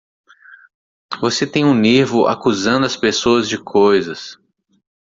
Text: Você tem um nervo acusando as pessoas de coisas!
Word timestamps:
Você 1.19 1.45
tem 1.45 1.63
um 1.63 1.75
nervo 1.75 2.25
acusando 2.25 2.87
as 2.87 2.97
pessoas 2.97 3.47
de 3.47 3.55
coisas! 3.63 4.35